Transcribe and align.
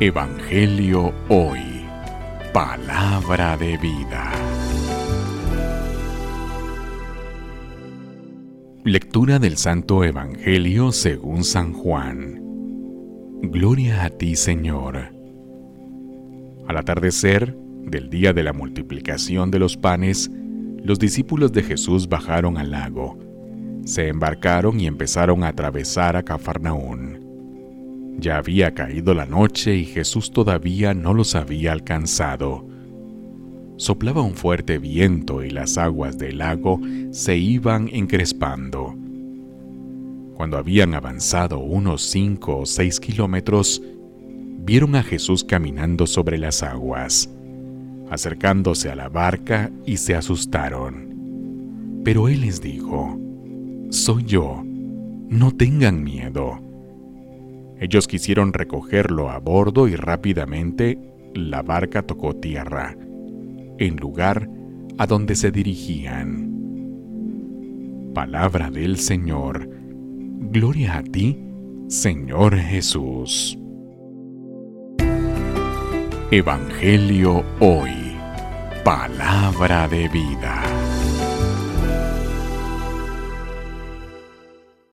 Evangelio 0.00 1.12
Hoy. 1.28 1.60
Palabra 2.52 3.56
de 3.56 3.76
vida. 3.76 4.32
Lectura 8.84 9.38
del 9.38 9.56
Santo 9.56 10.02
Evangelio 10.02 10.90
según 10.90 11.44
San 11.44 11.72
Juan. 11.72 12.40
Gloria 13.42 14.04
a 14.04 14.10
ti, 14.10 14.34
Señor. 14.34 15.12
Al 16.66 16.76
atardecer 16.76 17.56
del 17.84 18.10
día 18.10 18.32
de 18.32 18.42
la 18.42 18.52
multiplicación 18.52 19.50
de 19.50 19.60
los 19.60 19.76
panes, 19.76 20.30
los 20.82 20.98
discípulos 20.98 21.52
de 21.52 21.62
Jesús 21.62 22.08
bajaron 22.08 22.58
al 22.58 22.72
lago, 22.72 23.18
se 23.84 24.08
embarcaron 24.08 24.80
y 24.80 24.86
empezaron 24.86 25.44
a 25.44 25.48
atravesar 25.48 26.16
a 26.16 26.24
Cafarnaún. 26.24 27.31
Ya 28.18 28.36
había 28.38 28.74
caído 28.74 29.14
la 29.14 29.26
noche 29.26 29.76
y 29.76 29.84
Jesús 29.84 30.30
todavía 30.30 30.94
no 30.94 31.14
los 31.14 31.34
había 31.34 31.72
alcanzado. 31.72 32.66
Soplaba 33.76 34.22
un 34.22 34.34
fuerte 34.34 34.78
viento 34.78 35.42
y 35.42 35.50
las 35.50 35.78
aguas 35.78 36.18
del 36.18 36.38
lago 36.38 36.80
se 37.10 37.36
iban 37.36 37.88
encrespando. 37.92 38.94
Cuando 40.34 40.56
habían 40.56 40.94
avanzado 40.94 41.58
unos 41.58 42.02
cinco 42.02 42.58
o 42.58 42.66
seis 42.66 43.00
kilómetros, 43.00 43.82
vieron 44.64 44.94
a 44.94 45.02
Jesús 45.02 45.42
caminando 45.44 46.06
sobre 46.06 46.38
las 46.38 46.62
aguas, 46.62 47.28
acercándose 48.10 48.90
a 48.90 48.94
la 48.94 49.08
barca 49.08 49.70
y 49.84 49.96
se 49.96 50.14
asustaron. 50.14 52.00
Pero 52.04 52.28
él 52.28 52.42
les 52.42 52.60
dijo, 52.60 53.18
Soy 53.90 54.24
yo, 54.24 54.62
no 55.28 55.50
tengan 55.52 56.02
miedo. 56.02 56.71
Ellos 57.82 58.06
quisieron 58.06 58.52
recogerlo 58.52 59.28
a 59.28 59.40
bordo 59.40 59.88
y 59.88 59.96
rápidamente 59.96 61.00
la 61.34 61.62
barca 61.62 62.02
tocó 62.02 62.32
tierra, 62.32 62.96
en 63.76 63.96
lugar 63.96 64.48
a 64.98 65.06
donde 65.08 65.34
se 65.34 65.50
dirigían. 65.50 66.48
Palabra 68.14 68.70
del 68.70 68.98
Señor. 68.98 69.68
Gloria 70.52 70.98
a 70.98 71.02
ti, 71.02 71.36
Señor 71.88 72.56
Jesús. 72.56 73.58
Evangelio 76.30 77.42
hoy. 77.58 78.12
Palabra 78.84 79.88
de 79.88 80.06
vida. 80.08 80.81